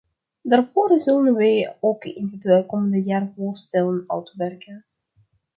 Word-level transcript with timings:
Daarvoor 0.41 0.99
zullen 0.99 1.33
wij 1.33 1.75
ook 1.79 2.03
in 2.03 2.37
het 2.39 2.65
komende 2.65 3.03
jaar 3.03 3.31
voorstellen 3.35 4.03
uitwerken. 4.07 4.85